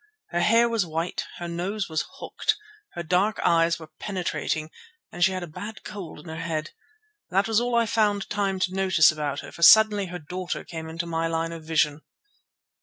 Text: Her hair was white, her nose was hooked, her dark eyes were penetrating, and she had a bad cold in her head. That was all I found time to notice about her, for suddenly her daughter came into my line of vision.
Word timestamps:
Her 0.31 0.39
hair 0.41 0.67
was 0.67 0.83
white, 0.83 1.25
her 1.37 1.47
nose 1.47 1.87
was 1.87 2.05
hooked, 2.17 2.57
her 2.93 3.03
dark 3.03 3.39
eyes 3.43 3.77
were 3.77 3.91
penetrating, 3.99 4.71
and 5.11 5.23
she 5.23 5.31
had 5.31 5.43
a 5.43 5.47
bad 5.47 5.83
cold 5.83 6.17
in 6.21 6.25
her 6.27 6.39
head. 6.41 6.71
That 7.29 7.47
was 7.47 7.61
all 7.61 7.75
I 7.75 7.85
found 7.85 8.27
time 8.27 8.57
to 8.61 8.73
notice 8.73 9.11
about 9.11 9.41
her, 9.41 9.51
for 9.51 9.61
suddenly 9.61 10.07
her 10.07 10.17
daughter 10.17 10.63
came 10.63 10.89
into 10.89 11.05
my 11.05 11.27
line 11.27 11.51
of 11.51 11.63
vision. 11.65 12.01